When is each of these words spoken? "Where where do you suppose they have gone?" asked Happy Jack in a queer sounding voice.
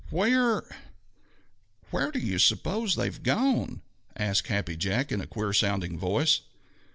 "Where 0.09 0.63
where 1.91 2.09
do 2.11 2.17
you 2.17 2.39
suppose 2.39 2.95
they 2.95 3.05
have 3.05 3.21
gone?" 3.21 3.83
asked 4.17 4.47
Happy 4.47 4.75
Jack 4.75 5.11
in 5.11 5.21
a 5.21 5.27
queer 5.27 5.53
sounding 5.53 5.95
voice. 5.99 6.41